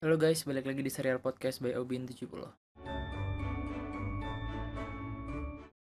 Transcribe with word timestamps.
Halo 0.00 0.16
guys, 0.16 0.48
balik 0.48 0.64
lagi 0.64 0.80
di 0.80 0.88
serial 0.88 1.20
podcast 1.20 1.60
by 1.60 1.76
Obin 1.76 2.08
70 2.08 2.24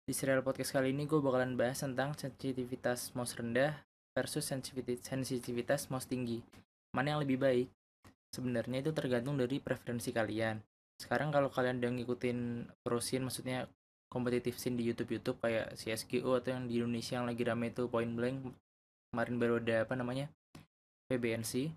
Di 0.01 0.13
serial 0.17 0.41
podcast 0.41 0.73
kali 0.73 0.97
ini 0.97 1.05
gue 1.05 1.21
bakalan 1.21 1.53
bahas 1.53 1.85
tentang 1.85 2.17
sensitivitas 2.17 3.13
mouse 3.13 3.37
rendah 3.37 3.85
versus 4.17 4.49
sensitivitas, 4.49 5.93
mouse 5.93 6.09
tinggi 6.09 6.41
Mana 6.89 7.13
yang 7.13 7.21
lebih 7.21 7.37
baik? 7.37 7.69
Sebenarnya 8.33 8.81
itu 8.81 8.97
tergantung 8.97 9.37
dari 9.37 9.61
preferensi 9.61 10.09
kalian 10.09 10.57
Sekarang 10.97 11.29
kalau 11.29 11.53
kalian 11.53 11.77
udah 11.77 12.01
ngikutin 12.01 12.65
pro 12.81 12.97
scene, 12.97 13.29
maksudnya 13.29 13.69
kompetitif 14.09 14.57
scene 14.57 14.73
di 14.73 14.89
YouTube-YouTube 14.89 15.37
kayak 15.37 15.77
CSGO 15.77 16.33
atau 16.33 16.57
yang 16.57 16.65
di 16.65 16.81
Indonesia 16.81 17.21
yang 17.21 17.29
lagi 17.29 17.45
rame 17.45 17.69
itu 17.69 17.85
Point 17.85 18.17
Blank 18.17 18.57
Kemarin 19.13 19.37
baru 19.37 19.61
ada 19.61 19.85
apa 19.85 19.93
namanya? 19.93 20.33
PBNC 21.13 21.69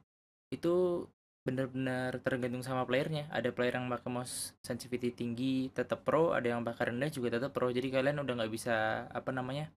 Itu 0.49 1.05
benar-benar 1.43 2.23
tergantung 2.23 2.63
sama 2.63 2.87
playernya. 2.87 3.27
Ada 3.35 3.51
player 3.51 3.75
yang 3.79 3.91
pakai 3.91 4.11
mouse 4.11 4.55
sensitivity 4.63 5.11
tinggi 5.11 5.69
tetap 5.75 6.07
pro 6.07 6.31
ada 6.31 6.47
yang 6.47 6.63
pakai 6.63 6.95
rendah 6.95 7.11
juga 7.11 7.35
tetap 7.35 7.51
pro. 7.51 7.71
Jadi 7.71 7.91
kalian 7.91 8.23
udah 8.23 8.35
nggak 8.43 8.53
bisa 8.53 9.07
apa 9.11 9.31
namanya 9.35 9.71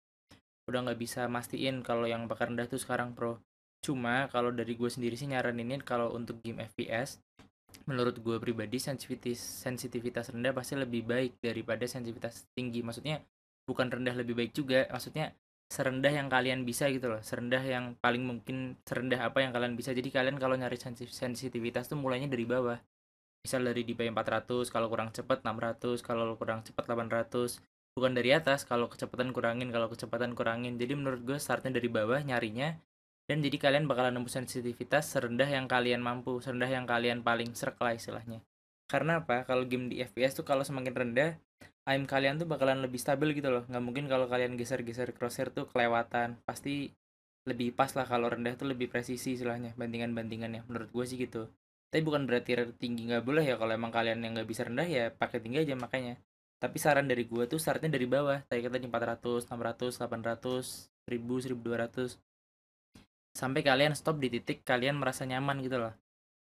udah 0.67 0.79
nggak 0.87 0.99
bisa 0.99 1.27
mastiin 1.27 1.83
kalau 1.83 2.07
yang 2.07 2.27
pakai 2.27 2.51
rendah 2.51 2.67
tuh 2.67 2.79
sekarang 2.79 3.15
pro. 3.15 3.39
Cuma 3.83 4.27
kalau 4.31 4.51
dari 4.51 4.75
gue 4.75 4.87
sendiri 4.91 5.15
sih 5.15 5.27
nyaraninnya 5.27 5.83
kalau 5.83 6.11
untuk 6.15 6.39
game 6.43 6.63
FPS 6.63 7.19
menurut 7.89 8.21
gue 8.21 8.37
pribadi 8.37 8.77
sensitivitas 8.77 9.41
sensitivitas 9.65 10.29
rendah 10.29 10.53
pasti 10.53 10.77
lebih 10.77 11.03
baik 11.03 11.39
daripada 11.39 11.87
sensitivitas 11.87 12.47
tinggi. 12.55 12.83
Maksudnya 12.83 13.23
bukan 13.63 13.87
rendah 13.87 14.15
lebih 14.19 14.35
baik 14.35 14.51
juga 14.51 14.83
maksudnya 14.91 15.31
serendah 15.71 16.13
yang 16.13 16.29
kalian 16.29 16.67
bisa 16.67 16.85
gitu 16.93 17.09
loh 17.09 17.21
serendah 17.25 17.61
yang 17.63 17.97
paling 17.97 18.21
mungkin 18.21 18.77
serendah 18.85 19.25
apa 19.25 19.41
yang 19.41 19.51
kalian 19.51 19.73
bisa. 19.73 19.93
Jadi 19.95 20.09
kalian 20.13 20.37
kalau 20.37 20.53
nyari 20.53 20.77
sensitivitas 21.09 21.89
tuh 21.89 21.97
mulainya 21.97 22.29
dari 22.29 22.45
bawah. 22.45 22.77
Misal 23.43 23.67
dari 23.67 23.83
DPI 23.83 24.13
400 24.15 24.71
kalau 24.71 24.87
kurang 24.87 25.11
cepat 25.11 25.43
600 25.43 25.99
kalau 25.99 26.39
kurang 26.39 26.63
cepat 26.63 26.87
800 26.87 27.59
bukan 27.93 28.11
dari 28.15 28.33
atas 28.33 28.65
kalau 28.65 28.87
kecepatan 28.87 29.35
kurangin 29.35 29.69
kalau 29.69 29.91
kecepatan 29.91 30.31
kurangin. 30.33 30.79
Jadi 30.79 30.93
menurut 30.95 31.21
gue 31.27 31.37
startnya 31.37 31.75
dari 31.75 31.91
bawah 31.91 32.23
nyarinya 32.23 32.73
dan 33.27 33.39
jadi 33.39 33.55
kalian 33.55 33.87
bakalan 33.87 34.19
nemu 34.19 34.27
sensitivitas 34.27 35.11
serendah 35.11 35.47
yang 35.47 35.67
kalian 35.67 36.03
mampu 36.03 36.39
serendah 36.43 36.67
yang 36.67 36.83
kalian 36.83 37.23
paling 37.23 37.55
serk 37.55 37.79
lah 37.79 37.95
istilahnya. 37.95 38.43
Karena 38.87 39.23
apa? 39.23 39.47
Kalau 39.47 39.63
game 39.63 39.87
di 39.87 40.03
FPS 40.03 40.37
tuh 40.37 40.45
kalau 40.45 40.61
semakin 40.61 40.93
rendah 40.93 41.39
aim 41.83 42.03
kalian 42.07 42.39
tuh 42.39 42.47
bakalan 42.47 42.79
lebih 42.79 42.99
stabil 43.01 43.35
gitu 43.35 43.51
loh. 43.51 43.63
Nggak 43.67 43.83
mungkin 43.83 44.05
kalau 44.07 44.25
kalian 44.31 44.55
geser-geser 44.55 45.11
crosshair 45.11 45.51
tuh 45.51 45.67
kelewatan. 45.67 46.39
Pasti 46.47 46.91
lebih 47.43 47.75
pas 47.75 47.91
lah 47.91 48.07
kalau 48.07 48.31
rendah 48.31 48.55
tuh 48.55 48.71
lebih 48.71 48.87
presisi 48.87 49.35
istilahnya 49.35 49.75
bandingan-bandingannya. 49.75 50.63
Menurut 50.71 50.89
gue 50.95 51.05
sih 51.07 51.19
gitu. 51.19 51.51
Tapi 51.91 52.01
bukan 52.01 52.25
berarti 52.25 52.73
tinggi 52.79 53.11
nggak 53.11 53.23
boleh 53.27 53.43
ya. 53.43 53.55
Kalau 53.59 53.73
emang 53.75 53.91
kalian 53.91 54.23
yang 54.23 54.33
nggak 54.39 54.47
bisa 54.47 54.63
rendah 54.63 54.87
ya 54.87 55.11
pakai 55.11 55.43
tinggi 55.43 55.63
aja 55.63 55.75
makanya. 55.75 56.15
Tapi 56.63 56.77
saran 56.79 57.11
dari 57.11 57.27
gue 57.27 57.43
tuh 57.51 57.59
startnya 57.59 57.91
dari 57.91 58.07
bawah. 58.07 58.39
Tadi 58.47 58.63
kata 58.63 58.79
400, 58.79 59.51
600, 59.51 59.99
800, 59.99 60.87
1000, 61.11 61.51
1200 61.51 62.15
sampai 63.33 63.65
kalian 63.65 63.97
stop 63.97 64.21
di 64.21 64.29
titik 64.29 64.61
kalian 64.61 64.95
merasa 65.01 65.25
nyaman 65.25 65.59
gitu 65.65 65.81
loh. 65.81 65.93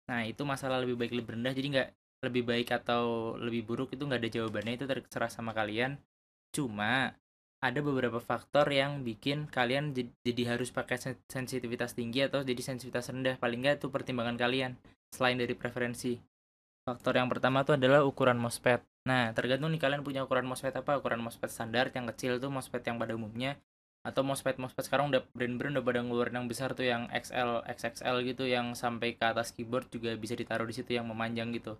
Nah 0.07 0.23
itu 0.23 0.47
masalah 0.47 0.79
lebih 0.79 0.95
baik 0.95 1.13
lebih 1.13 1.35
rendah. 1.35 1.53
Jadi 1.53 1.67
nggak 1.75 1.89
lebih 2.25 2.49
baik 2.49 2.73
atau 2.73 3.37
lebih 3.37 3.69
buruk 3.69 3.93
itu 3.93 4.09
nggak 4.09 4.21
ada 4.23 4.31
jawabannya 4.33 4.73
itu 4.81 4.85
terserah 4.89 5.29
sama 5.29 5.53
kalian. 5.53 6.01
Cuma 6.55 7.13
ada 7.61 7.81
beberapa 7.81 8.21
faktor 8.21 8.69
yang 8.69 9.03
bikin 9.05 9.49
kalian 9.49 9.93
jadi 9.97 10.43
harus 10.57 10.73
pakai 10.73 11.17
sensitivitas 11.29 11.97
tinggi 11.97 12.25
atau 12.25 12.41
jadi 12.41 12.61
sensitivitas 12.61 13.13
rendah. 13.13 13.37
Paling 13.37 13.65
nggak 13.65 13.85
itu 13.85 13.89
pertimbangan 13.93 14.37
kalian 14.41 14.77
selain 15.13 15.37
dari 15.37 15.53
preferensi. 15.53 16.17
Faktor 16.87 17.19
yang 17.19 17.27
pertama 17.27 17.67
tuh 17.67 17.75
adalah 17.75 18.07
ukuran 18.07 18.39
mousepad 18.39 18.85
nah 19.07 19.31
tergantung 19.31 19.71
nih 19.71 19.79
kalian 19.79 20.03
punya 20.03 20.27
ukuran 20.27 20.49
mousepad 20.49 20.75
apa. 20.83 20.99
Ukuran 20.99 21.23
mousepad 21.23 21.51
standar 21.53 21.93
yang 21.95 22.11
kecil 22.11 22.43
tuh 22.43 22.51
mousepad 22.51 22.83
yang 22.83 22.97
pada 22.99 23.15
umumnya 23.15 23.61
atau 24.07 24.23
mousepad 24.23 24.55
mousepad 24.63 24.87
sekarang 24.87 25.11
udah 25.11 25.27
brand-brand 25.35 25.75
udah 25.75 25.85
pada 25.85 25.99
ngeluarin 25.99 26.39
yang 26.39 26.47
besar 26.47 26.79
tuh 26.79 26.87
yang 26.87 27.11
XL 27.11 27.67
XXL 27.67 28.23
gitu 28.23 28.47
yang 28.47 28.79
sampai 28.79 29.19
ke 29.19 29.25
atas 29.27 29.51
keyboard 29.51 29.91
juga 29.91 30.15
bisa 30.15 30.39
ditaruh 30.39 30.63
di 30.63 30.79
situ 30.79 30.95
yang 30.95 31.11
memanjang 31.11 31.51
gitu 31.51 31.75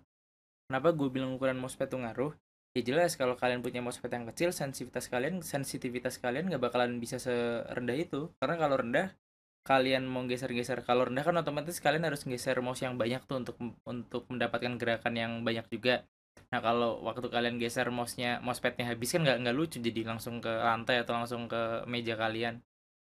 Kenapa 0.67 0.91
gue 0.91 1.07
bilang 1.07 1.31
ukuran 1.39 1.55
mousepad 1.55 1.87
tuh 1.87 2.03
ngaruh? 2.03 2.35
Ya 2.75 2.83
jelas 2.83 3.15
kalau 3.15 3.39
kalian 3.39 3.63
punya 3.63 3.79
mousepad 3.79 4.11
yang 4.11 4.27
kecil, 4.27 4.51
sensitivitas 4.51 5.07
kalian 5.07 5.39
sensitivitas 5.39 6.19
kalian 6.19 6.51
nggak 6.51 6.59
bakalan 6.59 6.99
bisa 6.99 7.23
serendah 7.23 7.95
itu. 7.95 8.35
Karena 8.35 8.59
kalau 8.59 8.75
rendah, 8.75 9.15
kalian 9.63 10.03
mau 10.03 10.27
geser-geser. 10.27 10.83
Kalau 10.83 11.07
rendah 11.07 11.23
kan 11.23 11.39
otomatis 11.39 11.79
kalian 11.79 12.03
harus 12.11 12.27
geser 12.27 12.59
mouse 12.59 12.83
yang 12.83 12.99
banyak 12.99 13.23
tuh 13.23 13.47
untuk 13.47 13.55
untuk 13.87 14.27
mendapatkan 14.27 14.75
gerakan 14.75 15.15
yang 15.15 15.31
banyak 15.47 15.71
juga. 15.71 16.03
Nah 16.51 16.59
kalau 16.59 16.99
waktu 16.99 17.31
kalian 17.31 17.63
geser 17.63 17.87
mouse-nya, 17.87 18.43
mousepadnya 18.43 18.91
habis 18.91 19.15
kan 19.15 19.23
nggak 19.23 19.47
nggak 19.47 19.55
lucu 19.55 19.79
jadi 19.79 20.03
langsung 20.03 20.43
ke 20.43 20.51
lantai 20.51 20.99
atau 20.99 21.15
langsung 21.15 21.47
ke 21.47 21.87
meja 21.87 22.19
kalian. 22.19 22.59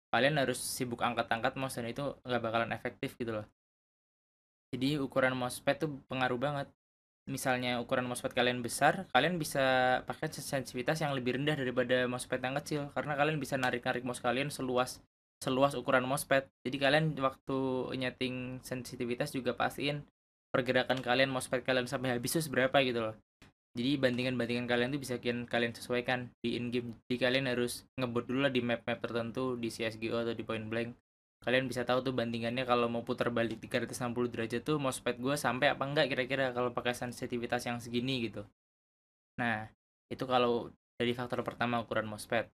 Kalian 0.09 0.41
harus 0.41 0.57
sibuk 0.57 1.05
angkat-angkat 1.05 1.53
mouse 1.53 1.77
dan 1.77 1.85
itu 1.85 2.17
nggak 2.25 2.41
bakalan 2.41 2.73
efektif 2.73 3.13
gitu 3.13 3.41
loh. 3.41 3.45
Jadi 4.73 4.97
ukuran 4.97 5.37
mousepad 5.37 5.85
tuh 5.85 6.01
pengaruh 6.09 6.41
banget 6.41 6.67
misalnya 7.23 7.79
ukuran 7.79 8.03
mousepad 8.03 8.35
kalian 8.35 8.59
besar, 8.59 9.07
kalian 9.15 9.39
bisa 9.39 9.99
pakai 10.03 10.27
sensitivitas 10.27 10.99
yang 10.99 11.15
lebih 11.15 11.39
rendah 11.39 11.55
daripada 11.55 12.03
mousepad 12.07 12.43
yang 12.43 12.55
kecil 12.59 12.81
karena 12.91 13.15
kalian 13.15 13.37
bisa 13.39 13.55
narik-narik 13.55 14.03
mouse 14.03 14.19
kalian 14.19 14.51
seluas 14.51 14.99
seluas 15.39 15.75
ukuran 15.75 16.07
mousepad. 16.07 16.47
Jadi 16.63 16.77
kalian 16.79 17.05
waktu 17.19 17.57
nyeting 17.99 18.63
sensitivitas 18.63 19.35
juga 19.35 19.55
pastiin 19.55 20.03
pergerakan 20.51 21.03
kalian 21.03 21.31
mousepad 21.31 21.63
kalian 21.67 21.87
sampai 21.89 22.15
habis 22.15 22.39
itu 22.39 22.47
berapa 22.47 22.75
gitu 22.83 23.11
loh. 23.11 23.15
Jadi 23.73 23.97
bandingan-bandingan 23.97 24.69
kalian 24.69 24.93
tuh 24.93 25.01
bisa 25.01 25.17
kalian, 25.17 25.49
kalian 25.49 25.73
sesuaikan 25.73 26.29
di 26.45 26.55
in 26.55 26.69
game. 26.69 26.93
Jadi 27.09 27.17
kalian 27.17 27.49
harus 27.49 27.89
ngebut 27.97 28.29
dulu 28.29 28.45
lah 28.45 28.53
di 28.53 28.61
map-map 28.61 29.01
tertentu 29.01 29.57
di 29.57 29.73
CSGO 29.73 30.21
atau 30.21 30.37
di 30.37 30.45
Point 30.45 30.69
Blank 30.69 31.02
kalian 31.43 31.67
bisa 31.67 31.83
tahu 31.83 31.99
tuh 32.01 32.13
bandingannya 32.15 32.63
kalau 32.63 32.87
mau 32.87 33.03
putar 33.03 33.29
balik 33.29 33.59
360 33.61 34.33
derajat 34.33 34.61
tuh 34.63 34.79
mousepad 34.79 35.19
gue 35.19 35.35
sampai 35.35 35.75
apa 35.75 35.83
enggak 35.83 36.07
kira-kira 36.09 36.55
kalau 36.55 36.71
pakai 36.71 36.95
sensitivitas 36.95 37.67
yang 37.67 37.77
segini 37.83 38.31
gitu. 38.31 38.47
Nah 39.37 39.67
itu 40.07 40.23
kalau 40.23 40.71
dari 40.95 41.11
faktor 41.11 41.43
pertama 41.43 41.83
ukuran 41.83 42.07
mousepad 42.07 42.47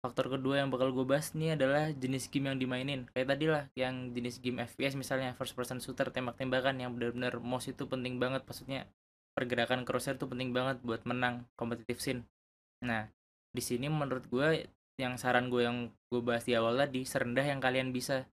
faktor 0.00 0.32
kedua 0.32 0.64
yang 0.64 0.72
bakal 0.72 0.96
gue 0.96 1.04
bahas 1.04 1.36
nih 1.36 1.60
adalah 1.60 1.92
jenis 1.92 2.32
game 2.32 2.48
yang 2.48 2.56
dimainin. 2.56 3.00
Kayak 3.12 3.36
tadi 3.36 3.46
lah 3.52 3.64
yang 3.76 4.16
jenis 4.16 4.40
game 4.40 4.64
FPS 4.64 4.96
misalnya 4.96 5.36
first 5.36 5.52
person 5.52 5.76
shooter 5.76 6.08
tembak-tembakan 6.08 6.80
yang 6.80 6.96
benar-benar 6.96 7.36
mouse 7.44 7.68
itu 7.68 7.84
penting 7.84 8.16
banget. 8.16 8.40
Maksudnya 8.48 8.88
pergerakan 9.36 9.84
crosshair 9.84 10.16
tuh 10.16 10.26
penting 10.26 10.56
banget 10.56 10.80
buat 10.80 11.04
menang 11.04 11.44
kompetitif 11.54 12.00
scene. 12.00 12.24
Nah 12.80 13.12
di 13.52 13.60
sini 13.60 13.92
menurut 13.92 14.24
gue 14.32 14.64
yang 15.00 15.16
saran 15.16 15.48
gue 15.48 15.64
yang 15.64 15.88
gue 16.12 16.20
bahas 16.20 16.44
di 16.44 16.52
awal 16.52 16.76
tadi 16.76 17.08
serendah 17.08 17.42
yang 17.42 17.58
kalian 17.58 17.90
bisa. 17.90 18.28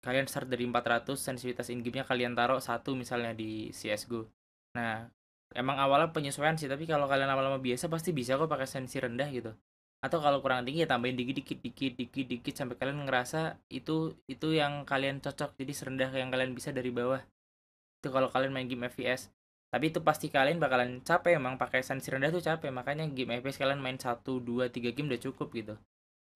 Kalian 0.00 0.30
start 0.30 0.46
dari 0.46 0.62
400 0.64 1.18
sensitivitas 1.18 1.68
in 1.74 1.82
game-nya 1.82 2.06
kalian 2.06 2.38
taruh 2.38 2.62
satu 2.62 2.94
misalnya 2.94 3.34
di 3.34 3.74
CSGO 3.74 4.30
nah 4.72 5.04
emang 5.52 5.76
awalnya 5.76 6.16
penyesuaian 6.16 6.56
sih 6.56 6.64
tapi 6.64 6.88
kalau 6.88 7.04
kalian 7.04 7.28
lama-lama 7.28 7.60
biasa 7.60 7.92
pasti 7.92 8.16
bisa 8.16 8.40
kok 8.40 8.48
pakai 8.48 8.64
sensi 8.64 8.96
rendah 8.96 9.28
gitu. 9.28 9.52
Atau 10.02 10.18
kalau 10.18 10.42
kurang 10.42 10.66
tinggi 10.66 10.82
ya 10.82 10.88
tambahin 10.88 11.14
dikit 11.14 11.38
dikit 11.44 11.58
dikit 11.62 11.92
dikit 11.98 12.26
dikit 12.26 12.54
sampai 12.56 12.74
kalian 12.80 13.06
ngerasa 13.06 13.58
itu 13.70 14.16
itu 14.26 14.48
yang 14.54 14.82
kalian 14.88 15.20
cocok. 15.22 15.54
Jadi 15.60 15.72
serendah 15.76 16.10
yang 16.14 16.32
kalian 16.32 16.56
bisa 16.56 16.74
dari 16.74 16.90
bawah. 16.90 17.22
Itu 18.02 18.10
kalau 18.10 18.32
kalian 18.32 18.50
main 18.50 18.66
game 18.66 18.88
FPS 18.90 19.30
tapi 19.72 19.88
itu 19.88 20.04
pasti 20.04 20.28
kalian 20.28 20.60
bakalan 20.60 21.00
capek 21.00 21.40
emang 21.40 21.56
pakai 21.56 21.80
sensi 21.80 22.12
rendah 22.12 22.28
tuh 22.28 22.44
capek. 22.44 22.68
Makanya 22.68 23.08
game 23.08 23.40
FPS 23.40 23.56
kalian 23.56 23.80
main 23.80 23.96
1, 23.96 24.20
2, 24.20 24.68
3 24.68 24.92
game 24.92 25.08
udah 25.08 25.22
cukup 25.24 25.48
gitu. 25.56 25.74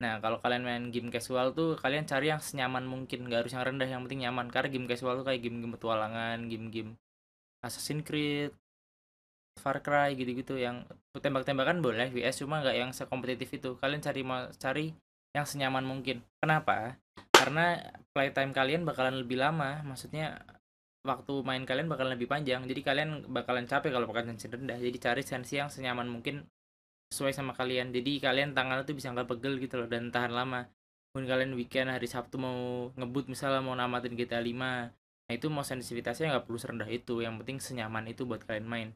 Nah 0.00 0.16
kalau 0.24 0.40
kalian 0.40 0.64
main 0.64 0.84
game 0.88 1.12
casual 1.12 1.52
tuh 1.52 1.76
kalian 1.76 2.08
cari 2.08 2.32
yang 2.32 2.40
senyaman 2.40 2.88
mungkin 2.88 3.28
gak 3.28 3.44
harus 3.44 3.52
yang 3.52 3.68
rendah. 3.68 3.84
Yang 3.92 4.08
penting 4.08 4.20
nyaman. 4.24 4.48
Karena 4.48 4.72
game 4.72 4.88
casual 4.88 5.20
tuh 5.20 5.26
kayak 5.28 5.44
game-game 5.44 5.76
petualangan 5.76 6.48
game-game 6.48 6.96
Assassin's 7.60 8.08
Creed 8.08 8.56
Far 9.60 9.84
Cry 9.84 10.16
gitu-gitu. 10.16 10.56
Yang 10.56 10.88
tembak-tembakan 11.20 11.84
boleh 11.84 12.08
VS 12.08 12.40
cuma 12.40 12.64
nggak 12.64 12.76
yang 12.80 12.90
sekompetitif 12.96 13.52
itu. 13.52 13.76
Kalian 13.76 14.00
cari 14.00 14.24
cari 14.56 14.86
yang 15.36 15.44
senyaman 15.44 15.84
mungkin. 15.84 16.24
Kenapa? 16.40 16.96
Karena 17.36 17.84
playtime 18.16 18.56
kalian 18.56 18.88
bakalan 18.88 19.20
lebih 19.20 19.36
lama. 19.36 19.84
Maksudnya 19.84 20.40
waktu 21.06 21.34
main 21.46 21.62
kalian 21.62 21.86
bakalan 21.86 22.18
lebih 22.18 22.26
panjang. 22.26 22.66
Jadi 22.66 22.80
kalian 22.82 23.30
bakalan 23.30 23.64
capek 23.64 23.94
kalau 23.94 24.10
pakai 24.10 24.34
sensi 24.34 24.50
rendah. 24.50 24.76
Jadi 24.76 24.98
cari 24.98 25.22
sensi 25.22 25.54
yang 25.56 25.70
senyaman 25.70 26.10
mungkin 26.10 26.42
sesuai 27.14 27.32
sama 27.32 27.54
kalian. 27.54 27.94
Jadi 27.94 28.18
kalian 28.18 28.52
tangan 28.52 28.82
itu 28.82 28.92
bisa 28.98 29.14
nggak 29.14 29.30
pegel 29.30 29.62
gitu 29.62 29.78
loh 29.78 29.88
dan 29.88 30.10
tahan 30.10 30.34
lama. 30.34 30.66
Mungkin 31.14 31.26
kalian 31.30 31.50
weekend 31.54 31.88
hari 31.88 32.10
Sabtu 32.10 32.36
mau 32.36 32.90
ngebut 32.98 33.30
misalnya 33.32 33.62
mau 33.62 33.72
namatin 33.78 34.12
GTA 34.18 34.42
5 34.42 35.06
nah 35.26 35.34
itu 35.34 35.50
mau 35.50 35.66
sensitivitasnya 35.66 36.30
nggak 36.34 36.44
perlu 36.46 36.58
serendah 36.58 36.90
itu. 36.90 37.22
Yang 37.22 37.34
penting 37.42 37.58
senyaman 37.62 38.04
itu 38.10 38.26
buat 38.26 38.42
kalian 38.42 38.66
main. 38.66 38.88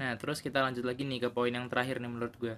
Nah 0.00 0.16
terus 0.16 0.40
kita 0.40 0.64
lanjut 0.64 0.84
lagi 0.84 1.04
nih 1.04 1.20
ke 1.24 1.28
poin 1.32 1.52
yang 1.52 1.68
terakhir 1.68 2.00
nih 2.00 2.10
menurut 2.10 2.34
gue 2.40 2.56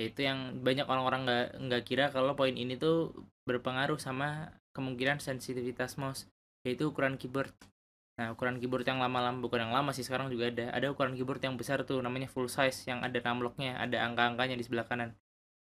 yaitu 0.00 0.24
yang 0.24 0.64
banyak 0.64 0.88
orang-orang 0.88 1.28
nggak 1.28 1.46
nggak 1.60 1.82
kira 1.84 2.04
kalau 2.08 2.32
poin 2.32 2.56
ini 2.56 2.80
tuh 2.80 3.12
berpengaruh 3.44 4.00
sama 4.00 4.48
kemungkinan 4.72 5.20
sensitivitas 5.20 6.00
mouse 6.00 6.24
yaitu 6.64 6.88
ukuran 6.88 7.20
keyboard 7.20 7.52
Nah, 8.20 8.36
ukuran 8.36 8.60
keyboard 8.60 8.84
yang 8.84 9.00
lama-lama 9.00 9.40
bukan 9.40 9.64
yang 9.64 9.72
lama 9.72 9.96
sih 9.96 10.04
sekarang 10.04 10.28
juga 10.28 10.52
ada. 10.52 10.68
Ada 10.76 10.92
ukuran 10.92 11.16
keyboard 11.16 11.40
yang 11.40 11.56
besar 11.56 11.88
tuh 11.88 12.04
namanya 12.04 12.28
full 12.28 12.52
size 12.52 12.84
yang 12.84 13.00
ada 13.00 13.16
numlocknya, 13.24 13.80
ada 13.80 14.04
angka-angkanya 14.04 14.60
di 14.60 14.64
sebelah 14.68 14.84
kanan. 14.84 15.16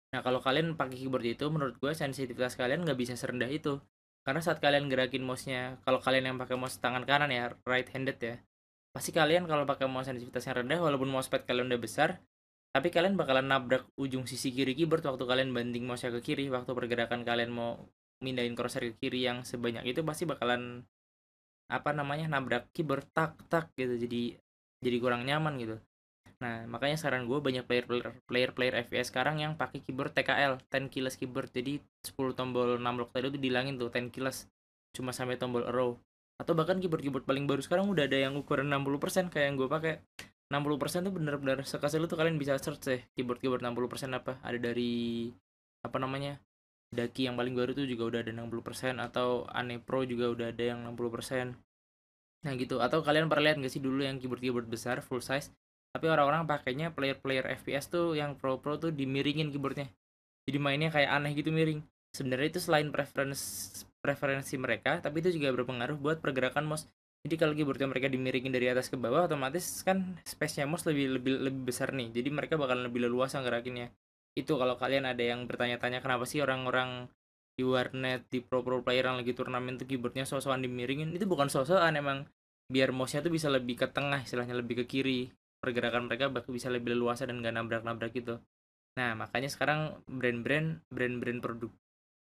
Nah, 0.10 0.26
kalau 0.26 0.42
kalian 0.42 0.74
pakai 0.74 0.98
keyboard 0.98 1.22
itu 1.22 1.46
menurut 1.54 1.78
gue 1.78 1.94
sensitivitas 1.94 2.58
kalian 2.58 2.82
nggak 2.82 2.98
bisa 2.98 3.14
serendah 3.14 3.46
itu. 3.46 3.78
Karena 4.26 4.42
saat 4.42 4.58
kalian 4.58 4.90
gerakin 4.90 5.22
mouse-nya, 5.22 5.78
kalau 5.86 6.02
kalian 6.02 6.34
yang 6.34 6.38
pakai 6.42 6.58
mouse 6.58 6.82
tangan 6.82 7.06
kanan 7.06 7.30
ya, 7.30 7.54
right 7.70 7.86
handed 7.94 8.18
ya, 8.18 8.42
pasti 8.90 9.14
kalian 9.14 9.46
kalau 9.46 9.70
pakai 9.70 9.86
mouse 9.86 10.10
sensitivitasnya 10.10 10.66
rendah 10.66 10.82
walaupun 10.82 11.14
mousepad 11.14 11.46
kalian 11.46 11.70
udah 11.70 11.80
besar, 11.80 12.10
tapi 12.74 12.90
kalian 12.90 13.14
bakalan 13.16 13.46
nabrak 13.46 13.86
ujung 14.02 14.26
sisi 14.26 14.50
kiri 14.50 14.74
keyboard 14.74 15.06
waktu 15.06 15.24
kalian 15.30 15.54
banding 15.54 15.86
mouse-nya 15.86 16.10
ke 16.10 16.34
kiri, 16.34 16.50
waktu 16.50 16.74
pergerakan 16.74 17.22
kalian 17.22 17.54
mau 17.54 17.86
mindahin 18.18 18.58
crosshair 18.58 18.98
ke 18.98 19.08
kiri 19.08 19.30
yang 19.30 19.46
sebanyak 19.46 19.86
itu 19.86 20.02
pasti 20.02 20.26
bakalan 20.26 20.84
apa 21.68 21.92
namanya 21.92 22.32
nabrak 22.32 22.72
keyboard 22.72 23.08
tak 23.12 23.36
tak 23.52 23.72
gitu. 23.76 23.96
Jadi 24.00 24.36
jadi 24.80 24.98
kurang 25.04 25.28
nyaman 25.28 25.60
gitu. 25.60 25.78
Nah 26.38 26.70
makanya 26.70 26.98
saran 27.02 27.26
gue 27.26 27.38
banyak 27.42 27.66
player 27.66 27.86
player 27.90 28.14
player 28.30 28.52
player 28.54 28.76
FPS 28.86 29.10
sekarang 29.10 29.42
yang 29.42 29.58
pakai 29.58 29.82
keyboard 29.82 30.14
TKL 30.14 30.62
10 30.70 30.94
keyless 30.94 31.18
keyboard. 31.18 31.50
Jadi 31.52 31.82
10 32.06 32.38
tombol 32.38 32.78
6 32.78 33.00
lock 33.00 33.10
tadi 33.12 33.28
itu 33.34 33.40
dilangin 33.42 33.76
tuh 33.76 33.90
10 33.90 34.14
keyless. 34.14 34.48
Cuma 34.96 35.12
sampai 35.12 35.36
tombol 35.36 35.66
arrow 35.66 35.98
atau 36.38 36.54
bahkan 36.54 36.78
keyboard 36.78 37.02
keyboard 37.02 37.26
paling 37.26 37.50
baru 37.50 37.66
sekarang 37.66 37.90
udah 37.90 38.06
ada 38.06 38.18
yang 38.30 38.38
ukuran 38.38 38.70
60% 38.70 39.34
kayak 39.34 39.46
yang 39.52 39.56
gue 39.58 39.70
pakai. 39.70 39.96
60% 40.48 41.04
tuh 41.04 41.12
bener-bener 41.12 41.60
sekasih 41.68 42.00
lu 42.00 42.08
tuh 42.08 42.16
kalian 42.16 42.40
bisa 42.40 42.56
search 42.56 42.80
deh 42.88 43.02
keyboard 43.18 43.42
keyboard 43.44 43.66
60% 43.66 44.16
apa. 44.16 44.40
Ada 44.46 44.72
dari 44.72 45.28
apa 45.84 45.98
namanya 46.00 46.40
Daki 46.88 47.28
yang 47.28 47.36
paling 47.36 47.52
baru 47.52 47.76
tuh 47.76 47.84
juga 47.84 48.08
udah 48.08 48.20
ada 48.24 48.32
60% 48.32 49.00
atau 49.04 49.44
Ane 49.52 49.84
Pro 49.84 50.08
juga 50.08 50.32
udah 50.32 50.56
ada 50.56 50.64
yang 50.64 50.88
60%. 50.88 51.56
Nah 52.48 52.54
gitu, 52.56 52.80
atau 52.80 53.04
kalian 53.04 53.28
pernah 53.28 53.52
lihat 53.52 53.60
gak 53.60 53.74
sih 53.74 53.84
dulu 53.84 54.06
yang 54.06 54.22
keyboard-keyboard 54.22 54.72
besar 54.72 55.04
full 55.04 55.20
size 55.20 55.52
tapi 55.98 56.14
orang-orang 56.14 56.46
pakainya 56.46 56.94
player-player 56.94 57.58
FPS 57.58 57.90
tuh 57.90 58.14
yang 58.14 58.38
pro-pro 58.38 58.78
tuh 58.78 58.94
dimiringin 58.94 59.50
keyboardnya. 59.50 59.90
Jadi 60.46 60.58
mainnya 60.62 60.94
kayak 60.94 61.10
aneh 61.10 61.34
gitu 61.34 61.50
miring. 61.50 61.82
Sebenarnya 62.14 62.54
itu 62.54 62.62
selain 62.62 62.94
preferensi 62.94 63.82
preferensi 63.98 64.56
mereka, 64.62 65.02
tapi 65.02 65.26
itu 65.26 65.34
juga 65.34 65.50
berpengaruh 65.58 65.98
buat 65.98 66.22
pergerakan 66.22 66.70
mouse. 66.70 66.86
Jadi 67.26 67.36
kalau 67.36 67.58
keyboardnya 67.58 67.90
mereka 67.90 68.08
dimiringin 68.14 68.54
dari 68.54 68.70
atas 68.70 68.94
ke 68.94 68.96
bawah, 68.96 69.26
otomatis 69.26 69.82
kan 69.82 70.22
space-nya 70.22 70.70
mouse 70.70 70.86
lebih 70.86 71.18
lebih 71.18 71.34
lebih 71.50 71.62
besar 71.66 71.90
nih. 71.92 72.14
Jadi 72.14 72.30
mereka 72.30 72.62
bakal 72.62 72.88
lebih 72.88 73.10
leluasa 73.10 73.42
ngerakinnya 73.42 73.90
itu 74.38 74.54
kalau 74.54 74.78
kalian 74.78 75.10
ada 75.10 75.24
yang 75.26 75.50
bertanya-tanya 75.50 76.06
kenapa 76.06 76.30
sih 76.30 76.46
orang-orang 76.46 77.10
di 77.58 77.66
warnet 77.66 78.30
di 78.30 78.38
pro 78.38 78.62
pro 78.62 78.86
player 78.86 79.10
yang 79.10 79.18
lagi 79.18 79.34
turnamen 79.34 79.82
tuh 79.82 79.90
keyboardnya 79.90 80.30
sosokan 80.30 80.62
dimiringin? 80.62 81.10
Itu 81.10 81.26
bukan 81.26 81.50
sosokan 81.50 81.98
emang 81.98 82.30
biar 82.70 82.94
mouse-nya 82.94 83.26
tuh 83.26 83.34
bisa 83.34 83.50
lebih 83.50 83.82
ke 83.82 83.90
tengah 83.90 84.22
istilahnya 84.22 84.54
lebih 84.54 84.86
ke 84.86 84.86
kiri. 84.86 85.34
Pergerakan 85.58 86.06
mereka 86.06 86.30
bakal 86.30 86.54
bisa 86.54 86.70
lebih 86.70 86.94
leluasa 86.94 87.26
dan 87.26 87.42
gak 87.42 87.50
nabrak-nabrak 87.58 88.14
gitu. 88.14 88.38
Nah 89.02 89.18
makanya 89.18 89.50
sekarang 89.50 89.98
brand-brand 90.06 90.86
brand-brand 90.94 91.42
produk 91.42 91.74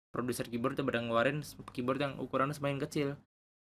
produser 0.09 0.49
keyboard 0.49 0.81
tuh 0.81 0.89
pada 0.89 1.05
ngeluarin 1.05 1.45
keyboard 1.77 2.01
yang 2.01 2.17
ukurannya 2.17 2.57
semakin 2.57 2.81
kecil. 2.81 3.09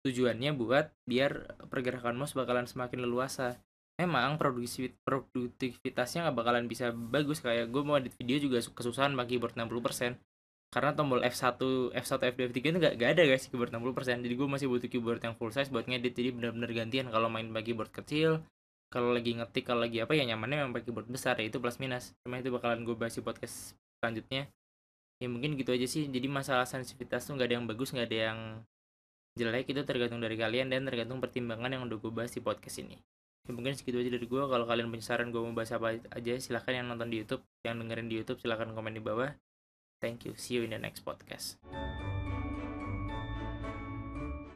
Tujuannya 0.04 0.52
buat 0.60 0.92
biar 1.08 1.64
pergerakan 1.72 2.20
mouse 2.20 2.36
bakalan 2.36 2.68
semakin 2.68 3.08
leluasa 3.08 3.64
memang 4.02 4.42
produktivitasnya 4.42 6.26
nggak 6.26 6.38
bakalan 6.38 6.66
bisa 6.66 6.90
bagus 6.90 7.46
kayak 7.46 7.70
gue 7.70 7.82
mau 7.86 8.02
edit 8.02 8.14
video 8.18 8.42
juga 8.42 8.58
kesusahan 8.62 9.14
pakai 9.14 9.38
keyboard 9.38 9.54
60% 9.54 10.18
karena 10.74 10.90
tombol 10.98 11.22
F1 11.22 11.62
F1 11.94 12.22
F2 12.34 12.40
F3 12.50 12.58
itu 12.58 12.80
gak 12.82 12.98
ada 12.98 13.24
guys 13.30 13.46
keyboard 13.46 13.70
60% 13.70 14.26
jadi 14.26 14.34
gue 14.34 14.48
masih 14.50 14.66
butuh 14.66 14.90
keyboard 14.90 15.22
yang 15.22 15.38
full 15.38 15.54
size 15.54 15.70
buat 15.70 15.86
ngedit. 15.86 16.18
Jadi 16.18 16.34
benar-benar 16.34 16.74
gantian 16.74 17.14
kalau 17.14 17.30
main 17.30 17.46
pakai 17.54 17.66
keyboard 17.70 17.94
kecil. 17.94 18.42
Kalau 18.90 19.14
lagi 19.14 19.38
ngetik 19.38 19.70
kalau 19.70 19.86
lagi 19.86 20.02
apa 20.02 20.18
ya 20.18 20.26
nyamannya 20.26 20.66
memang 20.66 20.74
pakai 20.74 20.90
keyboard 20.90 21.10
besar. 21.14 21.38
Ya 21.38 21.46
itu 21.46 21.62
plus 21.62 21.78
minus. 21.78 22.18
Cuma 22.26 22.42
itu 22.42 22.50
bakalan 22.50 22.82
gue 22.82 22.98
bahas 22.98 23.14
di 23.14 23.22
podcast 23.22 23.78
selanjutnya. 24.02 24.50
Ya 25.22 25.28
mungkin 25.30 25.54
gitu 25.62 25.70
aja 25.78 25.86
sih. 25.86 26.10
Jadi 26.10 26.26
masalah 26.26 26.66
sensitivitas 26.66 27.30
tuh 27.30 27.38
nggak 27.38 27.54
ada 27.54 27.56
yang 27.62 27.66
bagus 27.70 27.94
nggak 27.94 28.10
ada 28.10 28.18
yang 28.34 28.40
jelek. 29.38 29.70
Itu 29.70 29.86
tergantung 29.86 30.26
dari 30.26 30.42
kalian 30.42 30.74
dan 30.74 30.90
tergantung 30.90 31.22
pertimbangan 31.22 31.70
yang 31.70 31.86
udah 31.86 32.02
gue 32.02 32.10
bahas 32.10 32.34
di 32.34 32.42
podcast 32.42 32.82
ini 32.82 32.98
ya 33.44 33.52
mungkin 33.52 33.76
segitu 33.76 34.00
aja 34.00 34.12
dari 34.16 34.24
gue 34.24 34.44
kalau 34.48 34.64
kalian 34.64 34.88
punya 34.88 35.04
saran 35.04 35.30
gue 35.30 35.42
mau 35.44 35.52
bahas 35.52 35.76
apa 35.76 36.00
aja 36.00 36.32
silahkan 36.40 36.80
yang 36.80 36.88
nonton 36.88 37.12
di 37.12 37.20
YouTube. 37.24 37.44
Yang 37.68 37.76
dengerin 37.84 38.08
di 38.08 38.16
YouTube 38.24 38.40
silahkan 38.40 38.72
komen 38.72 38.96
di 38.96 39.04
bawah. 39.04 39.32
Thank 40.00 40.28
you. 40.28 40.36
See 40.36 40.60
you 40.60 40.64
in 40.64 40.72
the 40.72 40.80
next 40.80 41.04
podcast 41.04 41.60